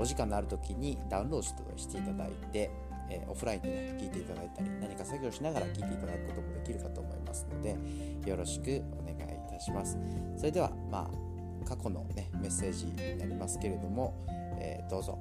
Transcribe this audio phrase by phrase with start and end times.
[0.00, 2.70] お時間のある時にダウンロードしていただいて、
[3.10, 7.76] えー、オフラインでね聞いていただいたり何か作業しながら聞いていただくこともできるかと思いますので
[8.28, 9.98] よろしくお願いいたします。
[10.38, 14.24] それではまあ過去のねメッセージになりますけれども、
[14.58, 15.18] えー、どうぞ。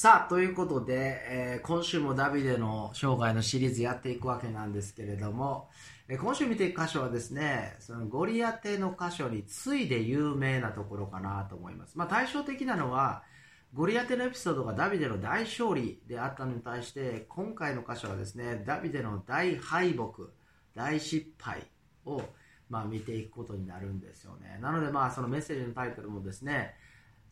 [0.00, 5.70] さあ、ということで、えー、今週もダビデの生涯のシリーズやっていくわけなんですけれども、
[6.06, 11.98] えー、今週見ていく箇所はですね、そのゴリアテの箇所に次いで有名なところかなと思います。
[11.98, 13.24] まあ対照的なのは、
[13.74, 20.30] ゴリアテのエピソードがダビデの大勝利であったのに対して、今回の箇所はですね、ダビデの大敗北、
[20.76, 21.66] 大失敗
[22.06, 22.22] を、
[22.70, 24.60] まあ、見ていくことになるんですよね。
[24.60, 26.76] なのでまあそのメッセージのタイトルもですね、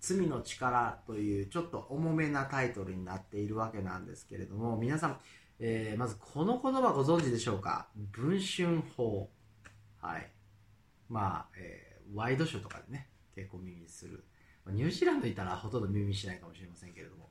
[0.00, 5.18] 罪の力というちょっと重めなタイトルになっているわけなんですけれども、皆さん、
[5.58, 7.88] えー、まずこの言葉ご存知でしょうか？
[8.12, 9.30] 文春法。
[10.00, 10.30] はい。
[11.08, 14.24] まあ、えー、ワイドショーとかでね、結構耳にする。
[14.68, 17.30] ニュージーランドいたらほとんど耳にしないかもしれませんけれども、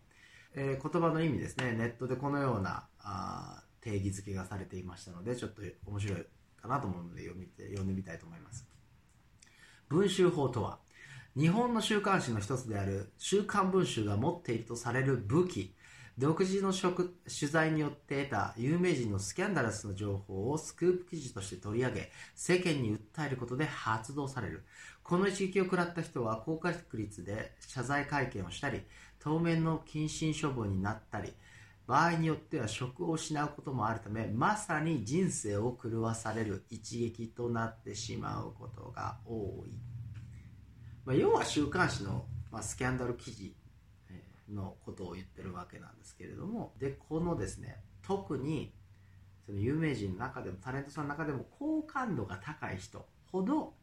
[0.54, 6.26] えー、言葉の意味ですね、ネットでこのようなあ定義づけがされていましたので、ちょっと面白い
[6.62, 8.68] かなと思うので読みて読んでみたいと思います。
[9.90, 10.80] 文集法とは、
[11.38, 15.76] 日本の週刊誌の一つである週刊文集が持っているとされる武器、
[16.18, 17.12] 独自の取
[17.52, 24.64] 材によって得た有名人のスキャンダラスの情報をスクープ記事として取り上げ、世間に訴えることで発動される。
[25.04, 28.84] この一撃を食らった人は高確率で謝罪会見をしたり、
[29.20, 31.34] 当面の謹慎処分になったり、
[31.86, 39.95] 場合によっては職を失うこともあるため、まさに人生を狂わされる一撃となってしまうことが多い。
[41.06, 43.56] まあ、要は週刊誌の、まあ、スキャンダル記事
[44.52, 48.74] のことを言ってるわけなんですけれどもでこのですね特に
[49.46, 53.74] その有名人の中でもタレントさんの中でも好感度が高い人ほど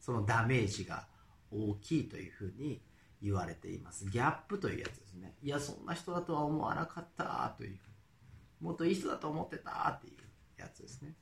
[0.00, 1.06] そのダメージが
[1.50, 2.82] 大きいというふうに
[3.22, 4.04] 言われています。
[4.10, 5.34] ギャップというやつですね。
[5.42, 7.78] いやそんな人だとは思わなかったという。
[8.60, 11.14] もっといい人だと思ってたっていうやつですね。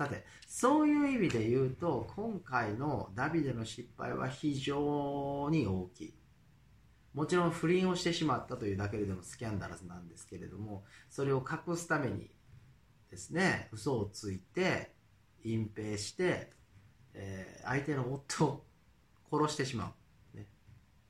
[0.00, 6.14] さて、そういう意味で言うと、今回のダビデの失敗は非常に大きい。
[7.12, 12.30] もちろん不倫をしてしまったというだけでもスキャンダラスなんですけれども、それを隠すために
[13.10, 14.94] ですね、嘘をついて、
[15.44, 16.50] 隠蔽して、
[17.12, 18.64] えー、相手の夫を
[19.30, 19.92] 殺してしま
[20.34, 20.36] う。
[20.38, 20.46] ね、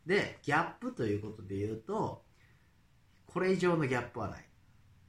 [0.05, 2.25] で、ギャップということで言うと、
[3.29, 4.45] これ以上のギャップはない。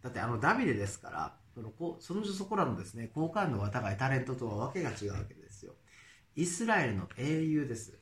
[0.04, 5.74] だってあのダビデですから、そのこそのそこらのですね好感度が高いタレントとはわけが違うわけですよ。
[6.36, 8.00] イスラエルの英雄です。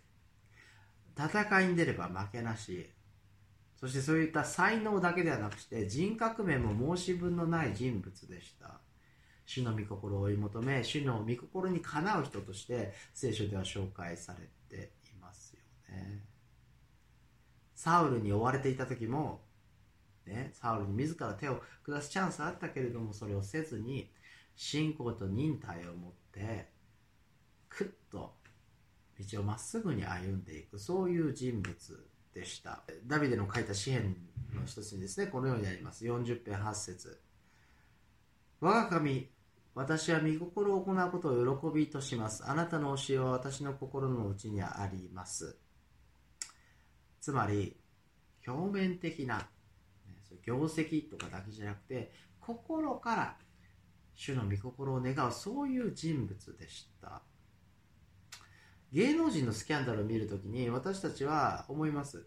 [1.18, 2.90] 戦いに出れば負けなし。
[3.76, 8.82] そしてそういった才能だけではなくして人格面も申し分のない人物でした。
[9.46, 15.62] 主の御心を追い求め主の御心にかなう人として聖書では紹介されていますよ
[15.96, 16.24] ね。
[17.74, 19.42] サウルに追われていた時も
[20.30, 24.10] ね、サウルに自ら手を下すチャンスあったけれどもそれをせずに
[24.56, 26.70] 信仰と忍耐を持って
[27.70, 28.34] くっと
[29.32, 30.80] 道をまっすぐに歩んでいく。
[30.80, 31.76] そういう人物
[32.34, 32.84] でした。
[33.06, 34.16] ダビデの書いた詩篇
[34.56, 36.06] の一つにですねこのようにあります。
[36.06, 37.20] 40編8節。
[38.62, 39.30] 我が神
[39.76, 42.44] 私は御心を行うことを喜びとします。
[42.46, 45.58] あなたの教えは私の心の内にあります。
[47.22, 47.78] つまり
[48.48, 49.48] 表面的な
[50.46, 53.36] 業績とかだけじゃなくて心から
[54.16, 57.22] 主の御心を願うそういう人物でした。
[58.92, 62.26] 芸能人のスキャンダルを見るときに私たちは思います。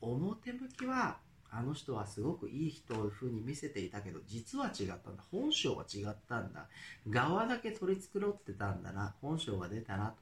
[0.00, 1.18] 表向きは
[1.50, 5.24] あの人はすごくいい人をふうに見せていたけど実は違ったんだ。
[5.30, 6.68] 本性は違ったんだ。
[7.08, 9.14] 側だけ取り繕ってたんだな。
[9.20, 10.14] 本性が出たな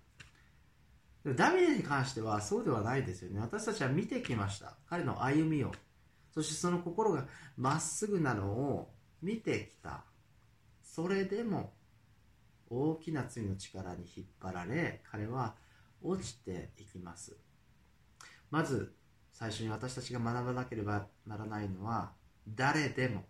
[1.24, 1.34] と。
[1.34, 3.40] ダビデに関してはそうではないですよね。
[3.40, 4.76] 私たちは見てきました。
[4.88, 5.72] 彼の歩みを。
[6.32, 7.26] そしてその心が
[7.56, 8.90] まっすぐなのを
[9.22, 10.04] 見てきた。
[10.82, 11.72] それでも
[12.68, 15.54] 大きな罪の力に引っ張られ彼は
[16.02, 17.36] 落ちていきます。
[18.50, 18.94] まず
[19.32, 22.12] 最初に私たちが学ばなければならないのは
[22.48, 23.24] 誰でも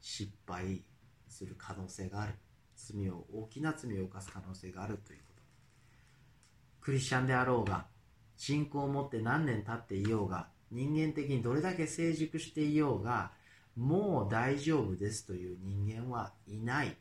[0.00, 0.82] 失敗
[1.28, 2.34] する可能性がある。
[2.76, 5.42] 罪を大きな罪を犯す可能性があるということ。
[6.80, 7.86] クリスチャンであろうが
[8.36, 13.32] 信仰を持って何年経っていようが人間的にどれだけ成熟していようが
[13.76, 16.96] もう大丈夫ですという人間はいない。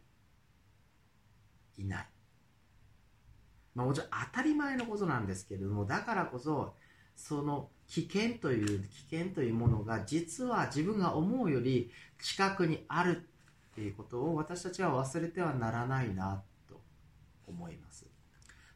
[1.79, 2.07] いない、
[3.73, 6.75] まあ、もちろん当たり前のことなんですけれどもだからこそ
[7.15, 13.29] その危険という危険というものが実は自分が思うより近くにある
[13.71, 16.79] っていうことを私たちは忘れてはならないなと
[17.47, 18.05] 思います。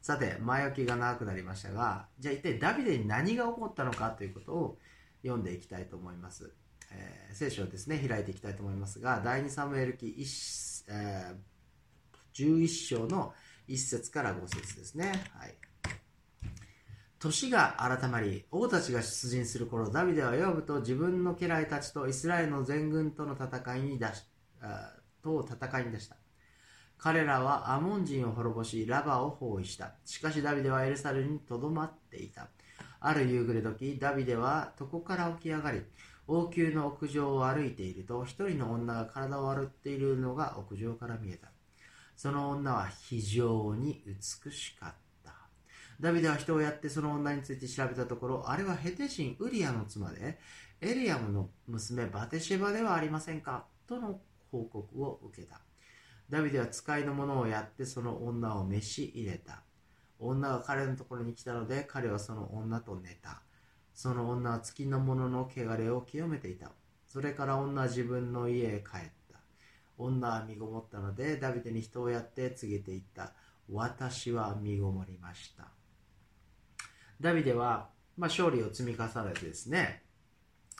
[0.02, 4.78] さて前置きが長くなりましたがじゃあ一体ダビデに何が起こったのかということを
[5.24, 6.54] 読んでいきたいと思います、
[6.92, 13.34] えー、聖書をですね開いていきたいと思いますが第2サムエル記1、えー、11章の
[13.68, 15.56] 1節から5節ですねはい
[17.24, 24.24] 年が改まり、王たちが出陣する頃、ダビデはヨブと自分の家来たちとイスラエルの全軍との戦いに出し、
[25.24, 26.18] と戦いに出した。
[26.98, 29.96] 彼らはアモン人を滅ぼし、ラバを包囲した。
[30.04, 32.50] しかしダビデはエルサレムにとどまっていた。
[33.06, 35.82] ある夕暮れ時、ダビデは床から起き上がり、
[36.26, 41.50] 王宮の屋上を歩いていると、一人の女が体を歩っているのが屋上から見えた。
[42.16, 44.94] その女は非常に美しかっ
[45.26, 45.34] た。
[46.00, 50.40] ダビデは人をやってその女について調べたところ、あれはヘテ神ウリアの妻で、
[50.80, 55.60] エリアムの娘バテシェバではありませんかとの報告を受けた。
[56.30, 59.62] ダビデは使いの者をやってその女を召し入れた。
[60.28, 63.42] 女が彼のところに来たので、彼はその女と寝た。
[63.94, 66.72] その女は月の者の汚れを清めていた。
[67.08, 69.40] それから女は自分の家へ帰った。
[69.98, 73.34] 女は身ごもったので、ダビデに人をやって告げていった。
[73.72, 75.68] 私は身ごもりました。
[77.22, 80.04] ダビデは、まあ、勝利を積み重ねてですね、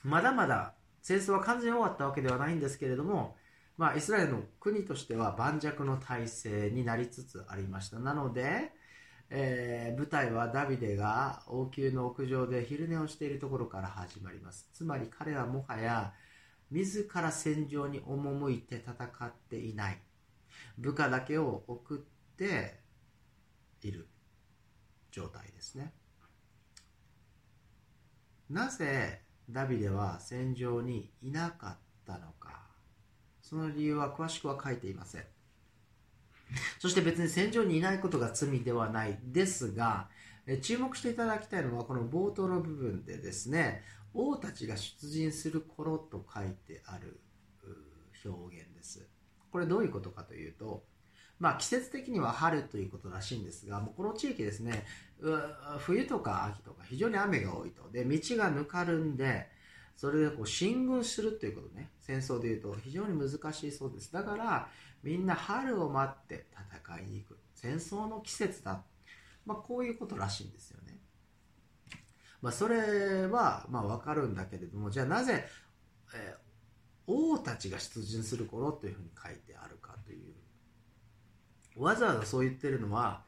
[0.04, 3.36] まだまだ戦争は完全に終わったわけではないんですけれども、
[3.78, 8.00] まあ、イスラエルの国としては盤石の体制になりつつありました。
[8.00, 8.72] なので、
[9.30, 14.70] えー、舞台はダビデが王宮の屋上で昼寝をしているところから始まります。
[14.74, 16.14] つまり彼はもはや
[16.72, 20.00] 自ら戦場に赴いて戦っていない。
[20.78, 22.80] 部下だけを送って
[23.82, 24.08] いる
[25.12, 25.94] 状態ですね。
[28.50, 32.68] なぜダビデは戦場にいなかったのか
[33.42, 35.26] その理由は詳しくは書いていません
[36.80, 40.08] そして別に戦場にいないことが罪ではないですが
[40.62, 43.82] 注目していただきたいのはこの冒頭の部分でですね
[44.14, 47.20] 王たちが出陣する頃と書いてある
[48.26, 49.08] 表現です
[49.52, 50.84] これどういうことかというと
[51.44, 54.86] まあ、季節的には春ということらしいんですが、もうこの地域ですね、
[55.80, 57.90] 冬とか秋とか非常に雨が多いと。
[57.92, 59.50] で、道がぬかるんで、
[59.98, 64.12] それでこう進軍するということね、戦争でいうと非常に難しいそうです。
[64.14, 64.70] だから、
[65.04, 66.48] みんな春を待って
[66.82, 67.40] 戦いに行く。
[67.54, 68.84] 戦争の季節だ。
[69.46, 71.00] まあ、こういうことらしいんですよね。
[72.42, 75.46] まあ、それは、まあ、わかるんだけれども、じゃあなぜ、
[76.16, 76.44] えー、
[77.08, 80.34] 王たちが出陣する頃というふうに書いてあるかという
[81.76, 83.24] わざわざそう言ってるのは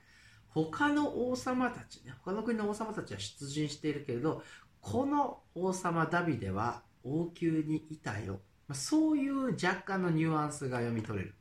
[0.49, 4.43] 他の王様たちね他の国の王様たちは出陣しているけれど
[4.81, 11.35] この王様ダビデは王宮にいたよまあそういう若干のニュアンスが読み取れる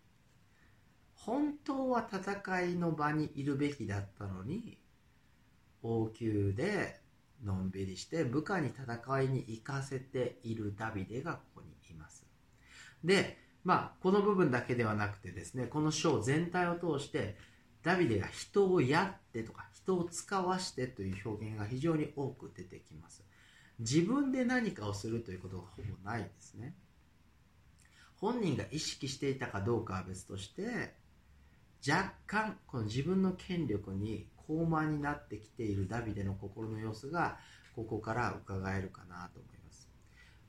[1.27, 4.79] 本当は戦いの場にいるべきだったのに
[5.83, 7.01] 王宮で
[7.45, 12.27] のんびりして部下に戦いに行かせているダビデがここにいます
[13.03, 17.37] でまあ、この部分だけではなくてですね、この章全体を通して、
[17.83, 23.25] ダビデが人をやってとか、人を使わしてという表現が非常に多く出てきます。
[23.79, 26.75] 自分で何かをするということがほぼないですね。
[28.17, 30.95] 本人が意識していたかどうかは別として、
[31.87, 37.37] 若干この自分の権力に高慢になってきているダビデの心の様子が
[37.77, 39.89] ここから伺えるかなと思います。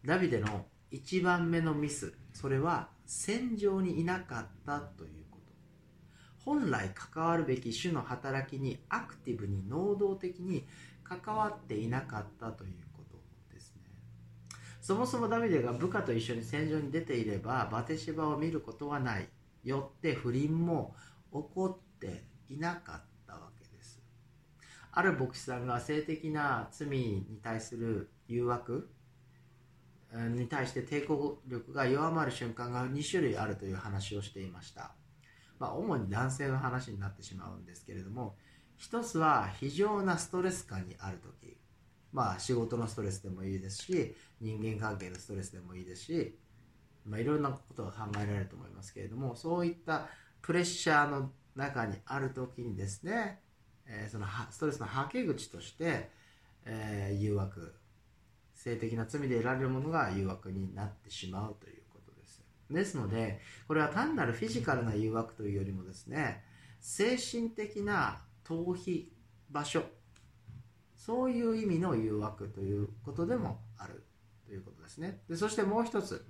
[0.05, 5.53] ダビデの1番目のミス、それは戦場にいなかったということ。
[6.45, 10.65] 本来関わるべき種の働きにアクティブに能動的に
[11.03, 13.17] 関わっていなかったということ
[13.53, 13.81] ですね。
[14.79, 19.27] そもそもダビデが部下と一緒に戦場に出ていればバテシバを見ることはない。
[19.63, 20.95] よって不倫も
[21.43, 24.01] 起っていなかったわけです。
[24.91, 28.89] ある牧師さんが性的な罪に対する誘惑
[30.13, 34.93] に対して抵抗力が弱まる瞬間が2種類あるという話をしていました、
[35.59, 38.35] まあ、主に男性の話になってしまうんですけれども
[38.77, 41.57] 一つは非常なストレス感にある時。
[42.15, 46.39] まあ仕事のストレスでもいいですし人間関係のストレスでもいいですし、
[47.05, 50.07] まあ、いろんなことが考えられると思いますけれどもそういった
[50.45, 53.39] プレッシャーの中にある時にですね
[53.87, 56.09] えー、そのストレスのはけ口として、
[56.65, 57.75] えー、誘惑
[58.53, 62.43] 性的な罪で得られるものが誘惑になってしまうということです。
[62.69, 66.43] ですのでこれは単なるフィジカルな誘惑というよりもですね
[66.79, 69.05] 精神的な逃避
[69.51, 69.83] 場所
[70.95, 74.03] そういう意味の誘惑ということでもある
[74.47, 75.21] ということですね。
[75.29, 76.25] でそしてもう一つ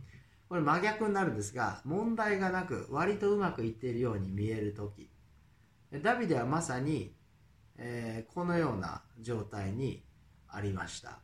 [0.48, 5.10] これ真逆になるんですが問題がなく割とうまくいっているように見える時。
[6.04, 7.16] ダビデはまさに、
[7.78, 10.04] えー、このような状態に
[10.48, 11.20] ありました。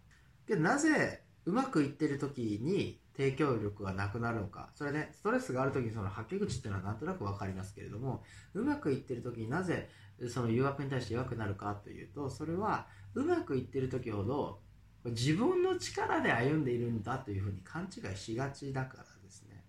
[0.47, 4.69] けどなぜうまくいっている時に提供力がなくなるのか。
[4.75, 8.23] それねストレスがある時にそのはけ口っていうのはなんとなく分かりますけれども
[8.53, 9.89] うまくいっている時になぜ
[10.29, 14.59] その誘惑に対して弱くなるかというとそれはうまくいっている時ほど
[15.05, 19.63] 自分の力で歩んでいるんだというふうに勘違いしがちだからですね。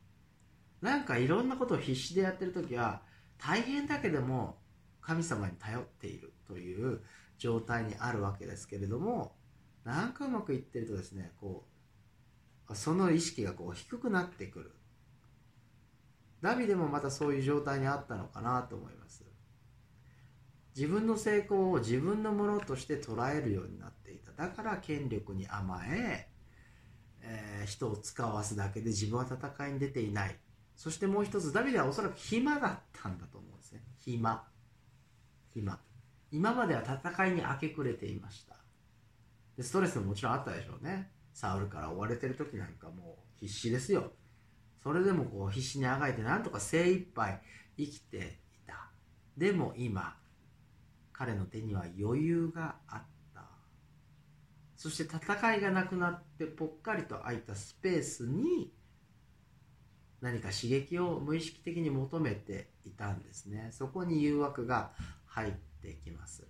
[0.81, 3.03] なんかいろんなことを必死でやってる時は
[3.39, 4.59] 大変だけども
[5.01, 7.01] 神様に頼っているという
[7.39, 9.35] 状態にあるわけですけれども
[9.85, 11.67] なんかうまくいってるとですねこ
[12.69, 14.73] うその意識がこう低くなってくる。
[16.41, 19.25] ダビデもまたそういう状態にあったのかなと思います。
[20.75, 24.01] 自分の成功を自分のものとして捉えるようになって
[24.43, 26.27] だから権力に甘え
[27.21, 30.37] えー、人を使わすだけで自分は戦いに出ていない。
[30.75, 33.85] そしてもう一つダビデはおそらく暇だったんだと思うんですね。
[34.01, 34.45] 暇。
[35.55, 35.79] 暇。
[36.33, 38.57] 今までは戦いに明け暮れていました。
[39.57, 41.13] でストレスももちろんあったでしょうね。
[41.33, 44.11] サウルから追われてる時なんかもう必死ですよ。
[44.83, 47.41] それでもこう必死にあがいてなんとか精一杯
[47.79, 48.91] 生きていた。
[49.37, 50.17] でも今
[51.13, 53.07] 彼の手には余裕があった。
[54.83, 58.73] そして戦いがなくなってぽっかりと空いたスペースに
[60.21, 63.69] 何か刺激を無意識的に求めていたんですね。
[63.71, 64.91] そこに誘惑が
[65.27, 66.49] 入ってきます、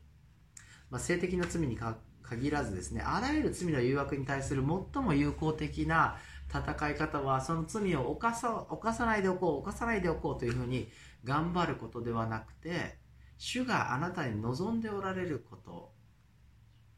[0.89, 1.79] まあ、性的な罪に
[2.23, 6.17] 限らずですねあらゆる罪の誘惑に対する最も有効的な
[6.49, 10.89] 戦い方はその罪を犯さ犯さないでおこう犯さないでおこうというふうに
[11.23, 12.97] 頑張ることではなくて
[13.37, 15.92] 主があなたに望んでおられること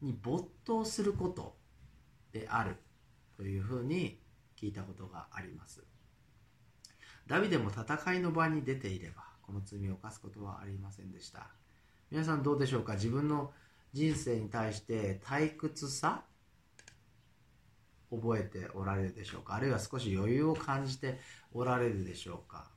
[0.05, 1.55] に没頭すること
[2.31, 2.77] である
[3.35, 4.19] というふうに
[4.55, 5.83] 聞いたことがあります。
[7.27, 11.47] ダビデも戦いの場に出ていればこの罪を犯すことはありませんでした。
[12.11, 12.93] 皆さんどうでしょうか？
[12.93, 13.51] 自分の
[13.93, 16.23] 人生に対して退屈さ
[18.11, 19.55] 覚えておられるでしょうか？
[19.55, 21.19] あるいは少し余裕を感じて
[21.51, 22.69] おられるでしょうか？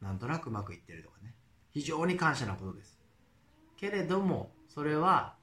[0.00, 1.34] なんとなくうまくいってるとかね。
[1.70, 3.00] 非常に感謝なことです。
[3.76, 5.34] けれどもそれは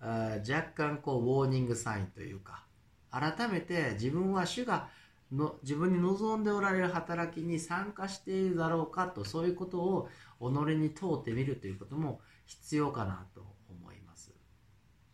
[0.00, 2.64] 若干こうウォーニングサインというか
[3.10, 4.88] 改めて自分は主が
[5.32, 10.08] の自分に望んでおられる働きに参加しているだろうかとそういうことを
[10.40, 10.44] 己
[10.76, 14.32] に問うてみるということも必要かなと思います。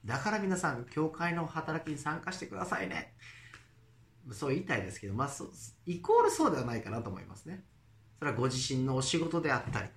[0.05, 3.15] だから皆さん教会の働きに参加してくださいね。
[4.31, 5.31] そう言いたいですけど、まあ、
[5.87, 7.65] イコールそうではないかなと思いますね。
[8.19, 9.89] それはご自身のお仕事であったり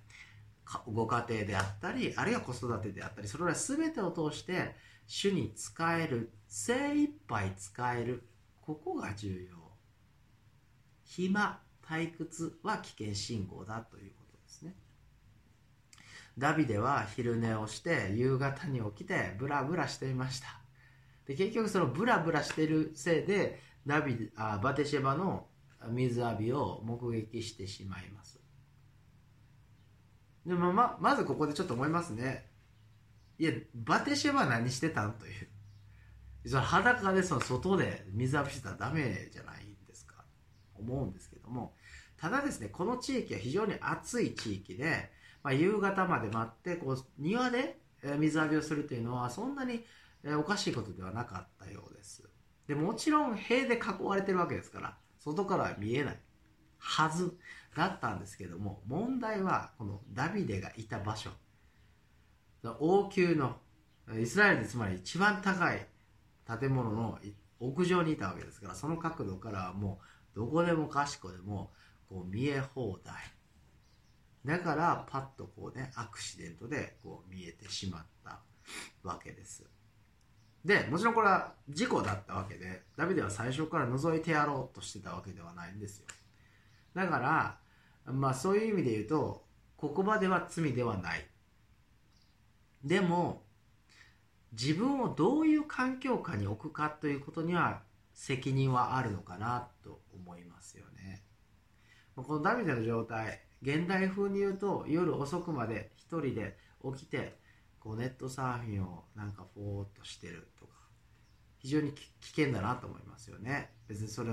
[0.86, 8.28] ご家庭であったりあるいは子育てであったりそれら全てを通して主に使える精一杯使える
[8.62, 9.56] ここが重要。
[11.06, 14.76] 暇退屈は危険信号だということですね。
[16.38, 20.48] ダビデは昼寝をして夕方に起きてブラブラしていました。
[21.26, 25.48] で結局そのブラブラしてるせいでダビあバテシェバの
[25.90, 28.40] 水浴びを目撃してしまいます。
[30.48, 32.46] でもままずここでちょっと思いますね。
[33.38, 36.50] いやバテシェは何してたんという。
[36.50, 40.24] その裸でその外で水浴びしてたらダメじゃないんですか。
[40.76, 41.74] 思うんですけども。
[42.16, 45.12] ただですねこの地域は非常に暑い地域で、
[45.44, 47.78] まあ、夕方まで待ってこう庭で
[48.18, 49.84] 水浴びをするというのはそんなに
[50.40, 52.24] おかしいことではなかったようです。
[52.68, 56.20] でもちろん塀で囲われてるわけですから外からは見えない
[56.78, 57.38] はず。
[57.78, 61.30] だったんですけども問題はこのダビデがいた場所。
[62.64, 63.58] 王宮の
[64.20, 65.86] イスラエルでつまり一番高い
[66.60, 67.20] 建物の
[67.60, 70.00] 屋上にいたわけですからその角度からはも
[70.34, 71.70] うどこでもかしこでも
[72.10, 73.14] こう見え放題。
[74.44, 78.40] だからパッとこうねアクシデントでこう見えてしまった
[79.04, 79.64] わけです。
[80.66, 86.08] でもちろんこれは事故だったわけでダビデは最初から覗いてやろうとしてたわけではないんですよ。
[86.96, 87.60] だから
[88.08, 89.46] まあそういう意味で言うと
[89.76, 91.26] ここまでは罪ではない。
[92.84, 93.44] でも
[94.54, 97.82] 自分をどういう環境下に置くかということには
[98.14, 101.24] 責任はあるのかなと思いますよね。
[102.16, 107.38] このダビデの状態現代風に言うと夜遅くまで一人で起きて
[107.80, 110.74] ここうネットサーフィンをなんかフォーっとしてるとか
[111.60, 113.72] 非常に危険だなと思いますよね。
[113.88, 114.32] 別にそれ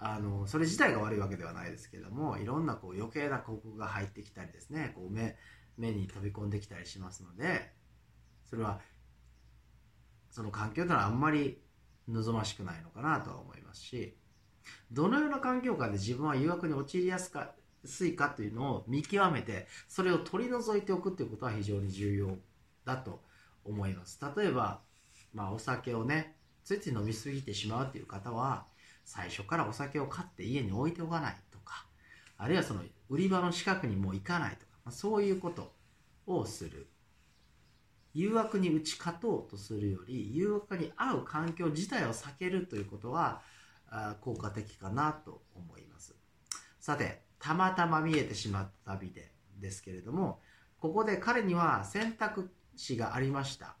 [0.00, 5.36] あのそれ自体が悪いわけではないですけどもいろんなこう余計な広告が入ってきたりですねこう目
[5.76, 7.72] 目に飛び込んできたりしますので
[8.48, 8.80] それは
[10.30, 11.60] その環境というのはあんまり
[12.08, 14.16] 望ましくないのかなとは思いますし
[14.92, 17.52] どのような環境下で自分は誘惑に陥りやすか
[17.84, 22.36] すいかというのを見極めてそれを取り除いておくということは非常に重要
[22.84, 23.22] だと
[23.64, 24.18] 思います。
[24.36, 24.80] 例えば、
[25.32, 28.66] まあ、お酒をねついつい飲みすぎてしまうという方は
[29.08, 31.86] 最初からお酒を買って家に置いておかないとか
[32.36, 35.72] あるいはその売り場の近くにもう行かないとか、まあ、そういうこと
[36.26, 36.88] をする。
[38.12, 43.42] 誘惑に打ち勝とうとするより誘惑に合う環境自体を避けるということは
[43.90, 46.14] あ効果的かなと思います。
[46.80, 50.40] さてたまたま見えてしまったビデですけれども
[50.78, 53.76] ここで彼には選択肢がありました。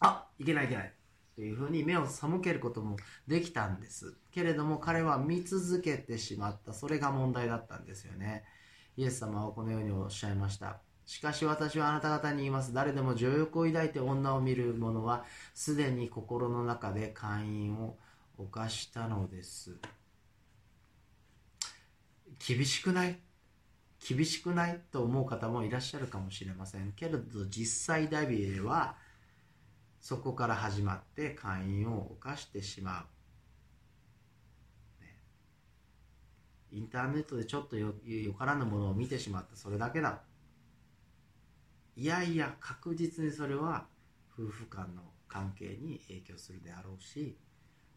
[0.00, 0.95] あいけないいけない。
[1.36, 2.96] というふうに目を背けることも
[3.28, 4.16] できたんです。
[4.32, 6.72] けれども彼は見続けてしまった。
[6.72, 8.44] それが問題だったんですよね。
[8.96, 10.80] イエス様はこのようにおっしゃいました。
[11.04, 12.72] しかし私はあなた方に言います。
[12.72, 15.24] 誰でも情欲を抱いて女を見る者は、
[15.54, 17.96] すでに心の中で会員を
[18.38, 19.76] 犯したのです。
[22.44, 23.20] 厳しくない？
[24.08, 24.80] 厳しくない？
[24.90, 26.92] と思う方もいらっしゃるかもしれません。
[26.92, 28.96] けれど実際ダビエは
[30.06, 33.06] そこから始まって会員を犯してしま
[35.00, 35.18] う、ね、
[36.70, 40.20] インターネットでちょっとよよからぬものを見てしまったそれだけだ。
[41.96, 43.88] いやいや確実にそれは
[44.32, 47.36] 夫婦間の関係に影響するであろうし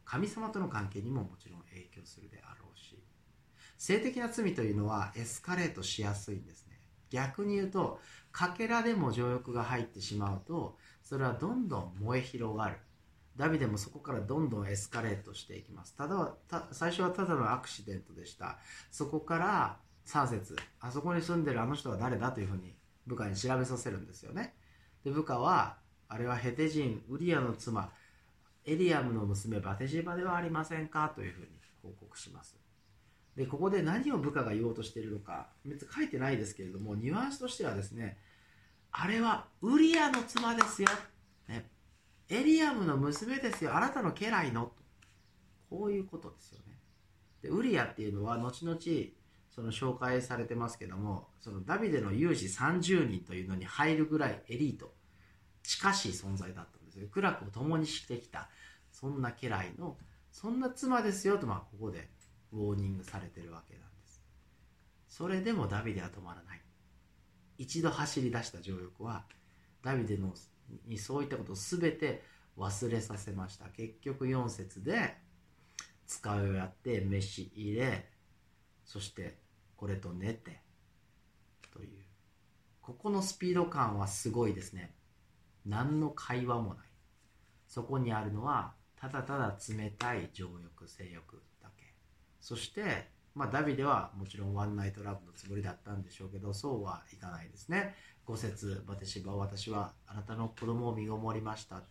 [0.04, 2.98] 神様との関係にももちろん影響するであろうし。
[3.78, 6.80] 性的な罪というのはエスカレートしやすいんですね。
[7.12, 8.00] 逆に言うと
[8.32, 10.76] かけらでも情欲が入ってしまうと
[11.10, 12.78] それはどんどん燃え広がる。
[13.36, 15.96] ダビデもそこからどんどんエスカレートしていきます。
[15.96, 16.36] ただ
[16.72, 18.60] 最初はただのアクシデントでした。
[18.92, 22.76] そこから3節あそこに住んでるあの人は誰だというふうに
[23.08, 24.54] 部下に調べさせるんですよね。
[25.04, 27.92] で部下はあれはヘテ人ウリアの妻。
[28.66, 31.48] エリアムの娘バテジバではありませんかというふうに
[31.82, 32.56] 報告します。
[33.36, 38.20] でここで何を部下が言おうとしているのか別に書いてないですけれどもニュアンスとしてはですね
[38.92, 40.90] あれはウリアの妻ですよ、
[41.48, 41.70] ね、
[42.30, 43.76] エリアムの娘ですよ。
[43.76, 44.72] あなたの家来の。
[45.70, 46.80] こういうことですよね。
[47.42, 48.80] でウリアっていうのは後々
[49.50, 54.94] その紹介されてますけどもそのダビデの有志30人というのに入るぐらいエリート。
[55.62, 57.08] 近しい存在だったんですよ。
[57.10, 58.50] 苦楽を共にしてきた。
[58.92, 59.98] そんな家来の
[60.32, 62.10] そんな妻ですよとまあここで
[62.52, 64.24] ウォーニングされてるわけなんです。
[65.08, 66.62] それでもダビデは止まらない。
[67.60, 69.26] 一度走り出した情欲は
[69.84, 70.34] ダビデの
[70.88, 72.24] にそういったことを全て
[72.58, 73.66] 忘れさせました。
[73.66, 75.18] 結局4節で
[76.08, 78.10] 使いをやって飯入れ
[78.86, 79.38] そして
[79.76, 80.62] これと寝て
[81.74, 82.04] という。
[82.82, 84.96] ここのスピード感はすごいですね。
[85.66, 86.86] 何の会話もない。
[87.68, 91.94] そこにあるのはただただ冷たい情欲性欲だけ。
[92.40, 97.96] そして、まあ、ダビデはもちろんワンナイトラブのつもりだったんでしょうけどそうはいかないですね。
[98.28, 101.82] 5節バテシバ私はあなたの子供を身ごもりました。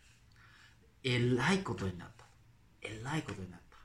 [1.04, 2.26] えらいことになった。
[2.82, 3.78] えらいことになった。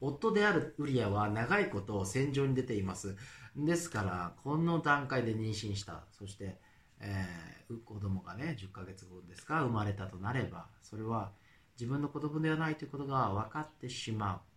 [0.00, 3.16] 夫であるウリアは長いこと戦場に出ています。
[3.56, 6.04] ですからこの段階で妊娠した。
[6.12, 6.60] そして、
[7.00, 11.32] えー、子供がね10ヶ月後ですか生まれたとなればそれは
[11.74, 14.47] 自分の子供ではないということが分かってしまう。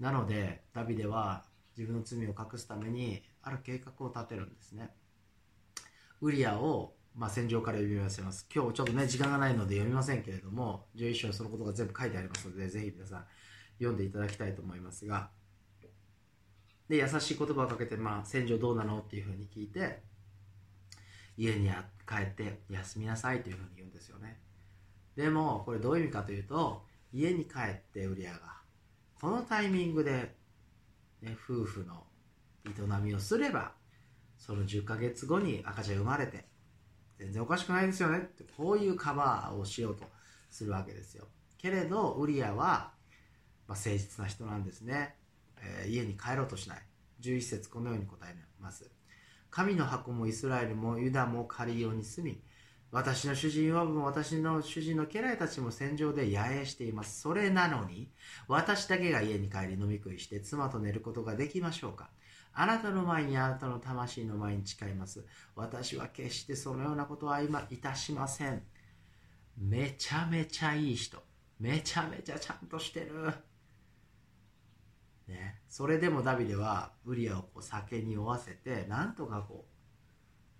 [0.00, 1.44] なのでダビデは
[1.76, 4.90] 自分の罪を隠すためにある計画を立てるんですね。
[6.22, 8.46] ウリアを、まあ、戦場から呼び寄せます。
[8.54, 13.24] 今日ちょっとね時間がないので読みませんけれども11章にそのことが全部書いてありますのでぜひ皆さん
[13.78, 15.30] 読んでいただきたいと思いますが。
[16.88, 20.02] で優しい言葉をかけて、まあ、戦場どうなのっていうふうに聞いて
[21.36, 21.70] 家に
[22.04, 24.40] 帰って休みなさいというふうに言うんですよね。
[25.14, 28.59] でもこれどういう意味かというと家に帰ってウリアが
[29.20, 30.34] このタイミングで、
[31.20, 32.04] ね、夫婦の
[32.66, 33.72] 営みをすれば
[34.38, 36.46] その10ヶ月後に赤ちゃん生まれて
[37.18, 40.04] 全然おかしくないですよねってこういうカバーをしようと
[40.48, 41.26] するわけですよ。
[41.58, 42.54] けれどウリアは、
[43.68, 45.14] まあ、誠実な人なんですね、
[45.60, 46.78] えー、家に帰ろうとしない。
[47.20, 48.90] 11節このように答えます。
[49.50, 52.40] 神の箱もイスラエルもユダもカリオに住み
[52.92, 57.20] 私の主人はも私の主人の家来たちも戦場で野営しています。
[57.20, 58.10] それなのに、
[58.48, 62.10] 私だけが家に帰り飲み食いして妻と寝ることができましょうか
[62.52, 65.24] あなたの前にあなたの魂の前に誓います。
[65.54, 68.62] 私は決してそのようなことは今いたしません。
[69.56, 71.22] めちゃめちゃいい人。
[71.60, 73.32] めちゃめちゃちゃんとしてる。
[75.28, 79.69] ね、それでもダビデはウリアをこう酒に酔わせてなんとかこう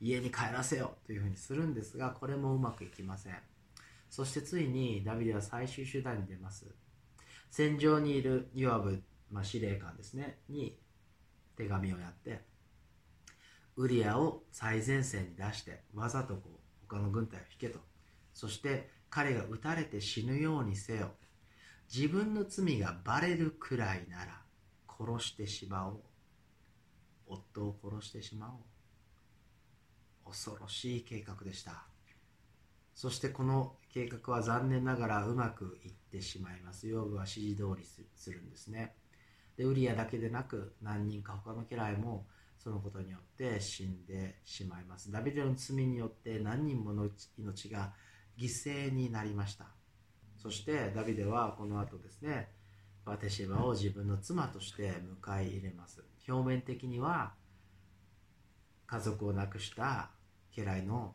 [0.01, 3.35] 家に帰らせよというふうにするんですがこれもうまくいきません。
[4.09, 6.67] そしてついにダビデは最終手段に出ます。
[7.51, 10.79] 戦場にいるヨアブ、まあ、司令官ですねに
[11.57, 12.43] 手紙をやって
[13.77, 17.79] ウリアを最前線に出してわざとこう他の軍隊を引けと。
[18.35, 21.13] そして彼が撃たれて死ぬようにせよ。
[21.93, 24.43] 自分の罪がバレるくらいなら
[24.89, 26.01] 殺してしまおう。
[27.27, 28.69] 夫を殺してしまおう。
[30.31, 31.85] 恐ろしい計画でした。
[32.95, 36.87] そしてこの計画は残念ながらうまくいってしまいます。
[36.87, 38.95] ヨブは指示通りするんですね。
[39.57, 42.27] でウリアだけでなく何人か他の家来も
[42.59, 45.11] そのことによって死んでしまいます。
[45.11, 47.93] ダビデの罪によって何人もの命が
[48.38, 49.66] 犠牲になりました。
[50.37, 52.49] そしてダビデはこの後ですね
[53.05, 56.05] バテシバを自分の妻として迎え入れます。
[56.29, 57.33] 表面的には
[58.87, 60.11] 家族を亡くした
[60.55, 61.15] 家来の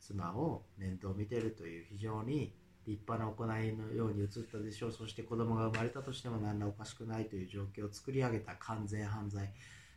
[0.00, 2.54] 妻を面倒見てるという非常に
[2.86, 4.92] 立派な行いのように映ったでしょう。
[4.92, 9.50] そして子供が生まれたとしても何らおかしくないという状況を作り上げた完全犯罪。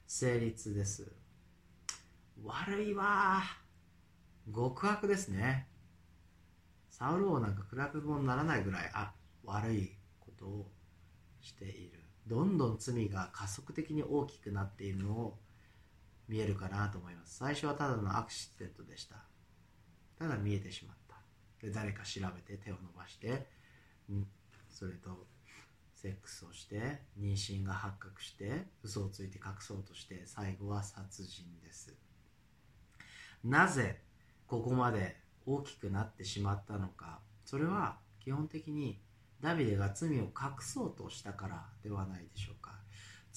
[0.06, 1.12] 成立です。
[2.44, 3.44] 悪いわ。
[4.54, 5.68] 極悪ですね。
[6.90, 9.13] サウル王なんか比べ物にならないぐらいあ
[9.44, 10.72] 悪いことを
[11.42, 12.00] している。
[12.26, 15.38] どんどん罪が加速的に大きくなっているのを
[16.28, 17.38] 見えるかなと思います。
[17.38, 19.16] 最初はただのアクシデントでした。
[20.18, 21.16] ただ見えてしまった。
[21.62, 23.48] で誰か調べて手を伸ばして
[24.70, 25.28] それと
[25.96, 31.96] セックスをして妊娠が発覚して嘘をついて隠そうとして最後は殺人です。
[33.44, 34.02] なぜ
[34.46, 37.20] ここまで大きくなってしまったのか。
[37.46, 39.00] それは基本的に
[39.42, 42.77] ダビデが罪を隠そうとしたからではないでしょうか。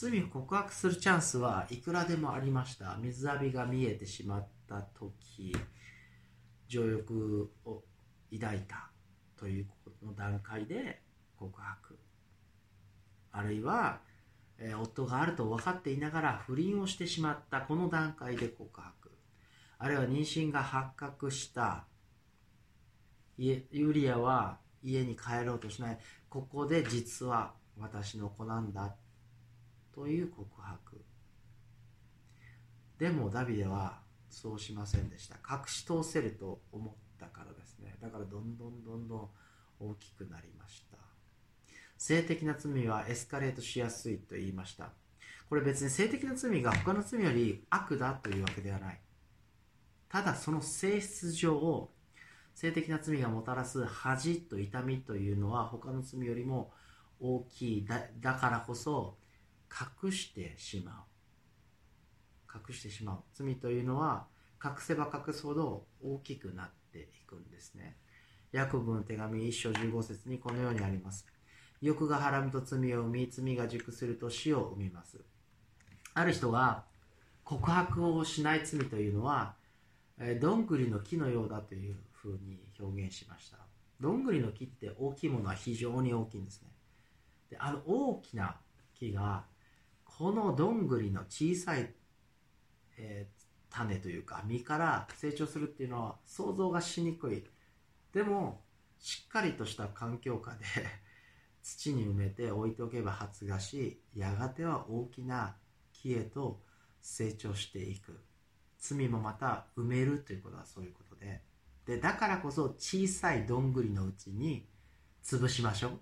[0.00, 2.96] 罪を告白するチャンスはいくらでもありました。
[3.02, 5.54] 水浴びが見えてしまった時
[6.68, 7.82] 情欲を
[8.32, 8.88] 抱いた
[9.36, 9.66] という
[10.02, 11.02] の段階で
[11.36, 11.98] 告白。
[13.30, 14.00] あるいは、
[14.58, 19.10] え、夫があると分かっていながら不倫をしてしまったこの段階で告白。
[19.76, 21.84] あるいは妊娠が発覚した
[23.36, 25.98] ユリアは家に帰ろうとしない。
[26.30, 28.94] ここで実は私の子なんだ
[29.94, 31.00] という告白。
[32.98, 35.37] でもダビデはそうしませんでした。
[35.37, 37.96] 隠し通せると思ったからですね。
[38.00, 39.29] だからどんどんどんどん
[39.81, 40.98] 大きくなりました。
[41.96, 44.90] 性的な罪はエスカレートしやすいと言いました。
[45.48, 49.00] これ別に性的な罪が他の罪より悪だというわけではない。
[50.09, 51.90] ただその性質上
[52.55, 56.72] 性的な罪がもたらす恥と痛みというのは他の罪よりも
[57.18, 57.87] 大きい。
[57.87, 59.16] だだからこそ
[60.02, 61.04] 隠してしま
[62.52, 62.59] う。
[62.68, 63.18] 隠してしまう。
[63.33, 64.26] 罪というのは
[64.62, 67.96] 隠せば隠すほど大きくなっていくんですね。
[68.52, 71.26] ヤコブの手紙1章15節にこのようにあります。
[71.80, 75.18] 欲がはらむと罪を生み罪が熟すると死を生みます。
[76.14, 76.85] ある人が
[77.44, 79.54] 告白をしない罪というのは
[80.40, 83.59] どんぐりの木のようだという風に表現しました。
[84.00, 86.68] どんぐりの木って大きいものは非常に大きいんですね。
[87.50, 88.56] であの大きな
[88.94, 89.44] 木が
[90.20, 91.94] このどんぐりの小さい、
[92.98, 97.42] えー、種というか実から成長するっていうのは想像がしにくい。
[98.12, 98.61] でも
[98.98, 100.66] しっかりとした環境下で
[101.64, 105.56] 土に埋めて置いておけば発芽しやがては大きな
[105.90, 106.61] 木へと
[107.00, 108.20] 成長していく。
[108.76, 111.42] 罪もまた埋めるということはそういうことで。
[111.87, 114.68] でだからこそ小さいどんぐりのうちに
[115.22, 116.00] 潰しましょう。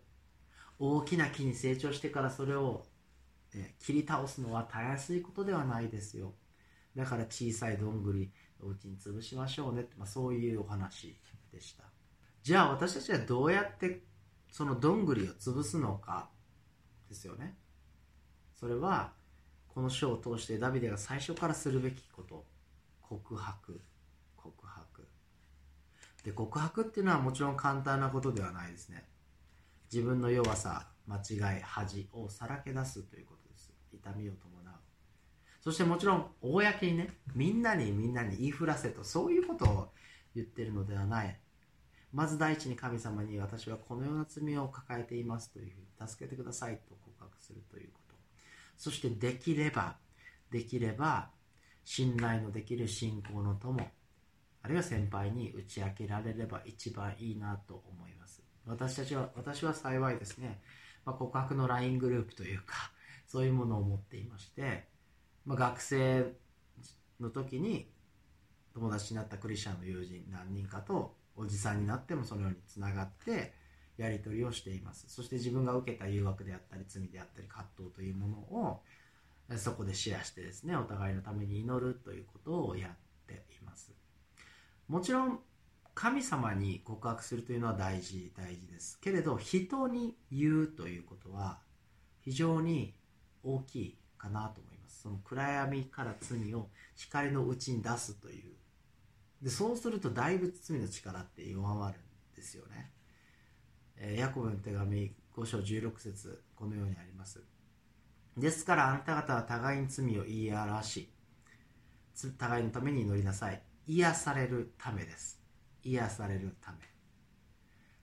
[0.80, 2.84] 大きな木に成長してからそれを、
[3.54, 6.34] え切り倒すのはたやすいことではないですよ。
[6.94, 8.30] だから小さいどんぐり
[8.60, 11.16] のうちに潰しましょうねって、まあ、そういうお話
[11.52, 11.84] でした。
[12.42, 14.02] じゃあ私たちはどうやって
[14.50, 16.30] そのどんぐりを潰すのか
[17.08, 17.56] ですよね。
[18.54, 19.12] それは
[19.68, 22.44] この書を通してダビデが最初からするべきこと。
[23.00, 23.80] 告白。
[24.36, 25.08] 告白。
[26.24, 29.04] で告白っていうのはもちろん簡単なことではないですね。
[29.92, 33.37] 自分の弱さ間違い恥をさらけ出すということ。
[33.37, 33.37] です
[33.92, 34.74] 痛みを伴う。
[35.60, 39.88] そしてもちろん公にねみんなにみんなに言いふらせとそういうことを
[40.34, 41.38] 言ってるのではない。
[42.12, 48.14] まず第一に神様に私はこのような罪を抱えていますというふうに助けてくださいと告白するということ。
[48.76, 49.96] そしてできれば
[50.50, 51.30] できれば
[51.84, 53.80] 信頼のできる信仰の友
[54.62, 58.42] あるいは先輩に打ち明けられれば一番いいなと思います。
[58.66, 60.60] 私たちは私は幸いですね、
[61.04, 62.92] まあ、告白の LINE グループというか
[63.28, 64.88] そういうものを持っていまして、
[65.44, 66.32] まあ、学生
[67.20, 67.88] の時に
[68.74, 73.52] 友達になったクリスチャンの友人何人かとおじさんになってもそのようにつながって
[73.96, 75.06] やり取りをしています。
[75.08, 78.82] そして自分が受けた誘惑であったり罪であったり葛藤というものを
[79.56, 82.90] そこでシェアしてですねお互いのために祈るということをやっ
[83.26, 83.92] ています。
[84.88, 85.40] もちろん
[85.94, 91.58] 神様に告白するというのは大事大事ですけれど人に言うということは
[92.20, 92.94] 非常に
[93.54, 95.02] 大きいかなと思います。
[95.02, 98.54] その暗闇から罪を光のうちに出すという。
[99.42, 102.90] でそうするとだいぶ罪の力って弱まるんですよね、
[103.96, 107.42] えー、ヤコブの手紙5章16節このようにあります。
[108.36, 111.08] ですからあなた方は互いに罪を言い表し
[112.36, 113.62] 互いのために祈りなさい。
[113.86, 115.40] 癒されるためです。
[115.84, 116.78] 癒されるため。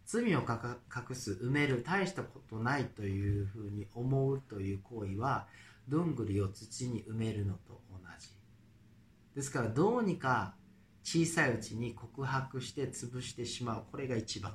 [0.06, 5.48] 罪を隠す埋める大したことないというふうに思うという行為は
[5.88, 8.30] どんぐりを土に埋めるのと同じ
[9.36, 10.56] ですからどうにか
[11.04, 14.54] 小さいうちに告白して潰してしまうこれが一番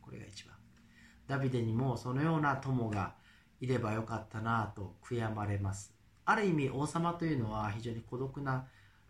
[0.00, 0.54] これが一番
[1.26, 3.14] ダビデにもそのような友が
[3.60, 5.92] いればよかったなぁと悔やまれます。
[6.24, 8.66] ある意味王様というのは非常に孤独な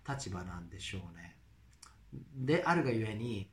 [0.09, 1.37] 立場なんでしょうね
[2.35, 3.51] であるがゆえに、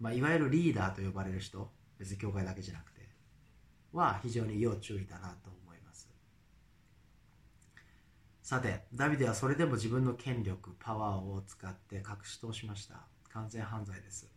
[0.00, 3.08] まあ、いわゆるリーダーと呼ばれる人別に教会だけじゃなくて
[3.92, 6.10] は非常に要注意だなと思います。
[8.42, 13.06] さてダビデはそれでも自分の権力パワーを使って隠し通しました。
[13.32, 14.30] 完全犯罪です。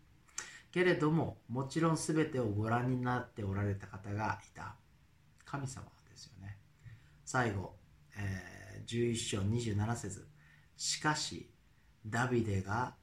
[0.71, 4.75] けれどももちろん全てをご覧になっておられた方がいた。
[5.45, 6.57] 神様ですよね。
[7.25, 7.75] 最後、
[8.15, 10.27] えー、11章27節。
[10.77, 11.51] しかし
[12.05, 12.95] ダビデが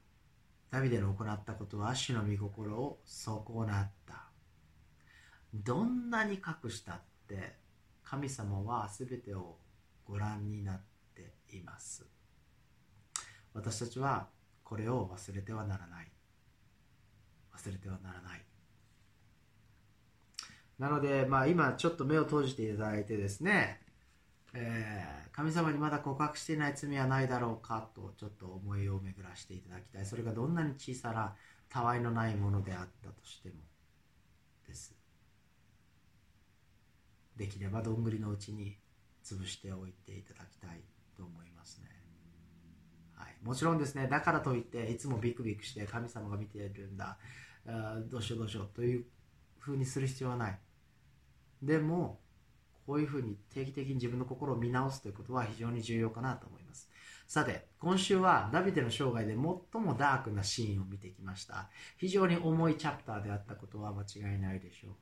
[0.69, 4.25] ダビデの行ったことは主の御心を損なった。
[5.53, 7.55] どんなに隠したって
[8.03, 9.57] 神様は全てを
[10.05, 10.81] ご覧になっ
[11.15, 12.05] ています。
[13.53, 14.27] 私たちは
[14.63, 16.11] これを忘れてはならない。
[17.55, 18.45] 忘れてはならない。
[20.77, 23.81] なので、まあ、今ちょっと目を閉じていただいてですね、
[24.53, 30.05] えー、神様にまだ告白していない罪はないだろうかとちょっと思いを巡らしていただきたい。
[30.05, 31.35] それがどんなに小さな
[31.69, 33.55] たわいのないものであったとしても
[34.67, 34.95] です。
[37.35, 38.77] できればどんぐりのうちに
[39.23, 40.81] 潰しておいていただきたい
[41.15, 41.89] と思いますね、
[43.13, 47.17] はい、もちろんですねだからといっていつもビクビクして神様が見ているんだ。
[48.09, 49.05] どうしようどうしようという
[49.59, 50.59] ふうにする必要はない。
[51.61, 52.21] でも
[52.87, 56.89] こういうふうに定期的に自分の心を見直すということは非常に重要かなと思います。
[57.27, 59.37] さて今週はダビデの生涯で最
[59.81, 61.69] もダークなシーンを見てきました。
[61.97, 64.93] 非常に重いチャプターであったことは間違いないでしょう。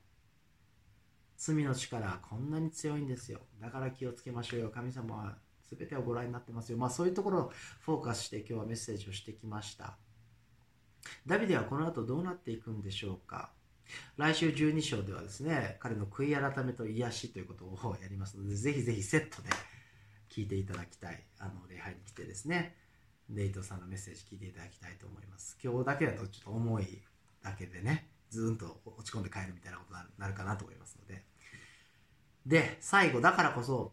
[1.36, 3.38] 罪の力こんなに強いんですよ。
[3.60, 4.70] だから気をつけましょうよ。
[4.70, 5.38] 神様は
[5.70, 6.78] 全てをご覧になってますよ。
[6.78, 9.96] まあそういうところをフォーカスして今日はメッセージをしてきました。
[11.24, 13.52] ダビデはこの後どうなっていくんでしょうか。
[14.16, 19.50] 来週12章ではですね、彼の悔い改めと癒しということをやりますので、ぜひぜひセットで
[20.30, 21.22] 聞いていただきたい。
[21.38, 22.76] あの、礼拝に来てですね、
[23.28, 25.58] デイトさんのメッセージ聞いていただきたいと思います。
[25.62, 27.02] 今日だけだとちょっと重い
[27.42, 31.24] だけでね、ずんと落ち込んで帰るみたいなことになるかなと思いますので。
[32.46, 33.92] で、最後、だからこそ、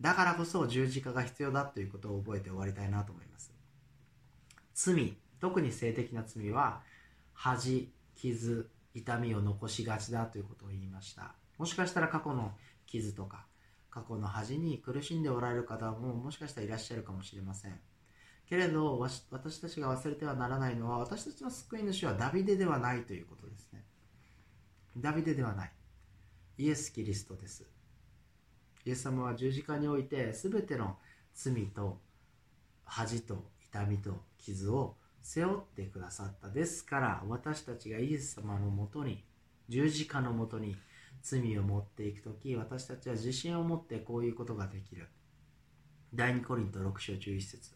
[0.00, 3.54] だからこそ十字架が必要だということを覚えて終わりたいなと思います。
[4.74, 6.82] 罪、特に性的な罪は、
[7.32, 11.34] 恥、傷、痛みを残しがちだということを言いました。
[11.58, 12.52] もしかしたら過去の
[12.86, 13.46] 傷とか
[13.90, 17.78] 過去の恥に苦しんでおられる方ももしかしたらいらっしゃるかもしれません。
[18.46, 23.84] けれど私たちが忘れてはならないのは私たちの救い主はダビデではないということですね。
[24.96, 25.72] ダビデではない。
[26.58, 27.64] イエス・キリストです。
[28.84, 30.98] イエス様は十字架において全ての
[31.34, 32.00] 罪と
[32.84, 39.24] 恥と痛みと傷を背負ってくださったですから私たちがイエス様のもとに
[39.68, 40.76] 十字架のもとに
[41.22, 45.08] 罪を持っていく時私たちは自信を持ってこういうことができる。
[46.14, 47.70] 第2コリント6章11節。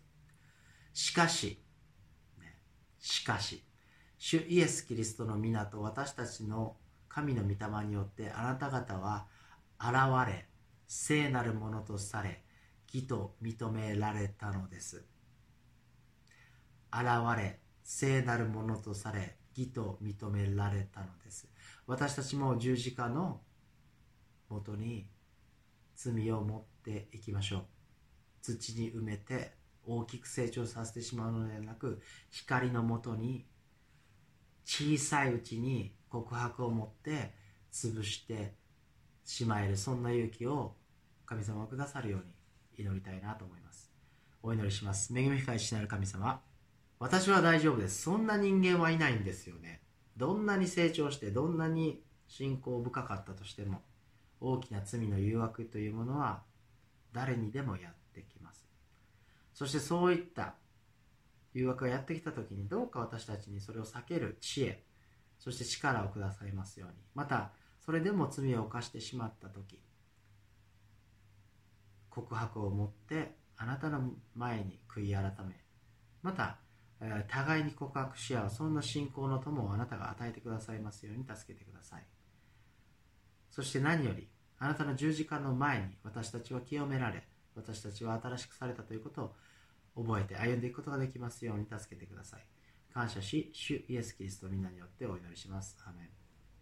[0.92, 1.62] しかし、
[2.38, 2.56] ね、
[2.98, 3.62] しかし
[4.18, 6.76] 主イエス・キリストの皆と私たちの
[7.08, 9.26] 神の御霊によってあなた方は
[9.78, 9.94] 現
[10.26, 10.46] れ
[10.88, 12.42] 聖なるものとされ
[12.92, 15.04] 義と認められたのです。
[16.98, 21.48] 現れ聖なるものとされ義と認められたのです。
[21.86, 23.40] 私たちも十字架の
[24.48, 25.06] もとに
[25.94, 27.64] 罪を持っていきましょう。
[28.42, 29.52] 土に埋めて
[29.84, 33.46] 大きく成長させてしまうのではなく光のもとに
[34.64, 37.34] 小さいうちに告白を持って
[37.72, 38.54] 潰して
[39.24, 40.74] しまえるそんな勇気を
[41.24, 42.20] 神様がくださるよう
[42.78, 43.90] に祈りたいなと思います。
[44.42, 45.16] お祈りします。
[45.16, 46.40] 恵み深い父なる神様
[46.98, 48.02] 私は大丈夫です。
[48.02, 49.82] そんな人間はいないんですよね。
[50.16, 53.82] どんなに成長してどんなに信仰深かったとしても
[54.40, 56.42] 大きな罪の誘惑というものは
[57.12, 58.66] 誰にでもやってきます。
[59.52, 60.54] そしてそういった
[61.52, 64.82] 誘惑がやってきた時にどうか私たちにそれを避ける知恵
[65.38, 66.96] そして力をくださいますように。
[67.14, 67.52] また
[67.84, 69.80] それでも罪を犯してしまった時
[72.10, 75.54] 告白を持ってあなたの前に悔い改め
[76.22, 76.58] また
[77.28, 78.50] 互いに告白し合う。
[78.50, 82.04] そんな信仰の友をあなたが与えてくださいますように助けてください。
[83.50, 84.28] そして何より
[84.58, 87.22] あなたの十字架の前に私たちは清められ
[87.54, 89.34] 私たちは新しくされたということ
[89.94, 92.46] を覚えて歩んでいくことができますように助けてください。
[92.92, 95.76] 感謝し主イエス・キリストみんなによってお祈りします。
[95.86, 96.25] アメン。